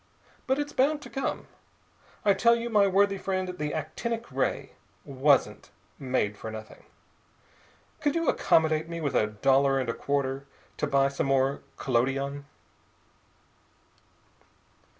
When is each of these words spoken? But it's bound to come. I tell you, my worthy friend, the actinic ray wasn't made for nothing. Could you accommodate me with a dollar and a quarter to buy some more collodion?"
But 0.47 0.57
it's 0.57 0.73
bound 0.73 1.03
to 1.03 1.11
come. 1.11 1.45
I 2.25 2.33
tell 2.33 2.55
you, 2.55 2.71
my 2.71 2.87
worthy 2.87 3.19
friend, 3.19 3.47
the 3.59 3.71
actinic 3.71 4.31
ray 4.31 4.71
wasn't 5.05 5.69
made 5.99 6.35
for 6.37 6.49
nothing. 6.49 6.85
Could 7.99 8.15
you 8.15 8.27
accommodate 8.27 8.89
me 8.89 8.99
with 8.99 9.13
a 9.15 9.27
dollar 9.27 9.79
and 9.79 9.89
a 9.89 9.93
quarter 9.93 10.47
to 10.77 10.87
buy 10.87 11.07
some 11.07 11.27
more 11.27 11.61
collodion?" 11.77 12.47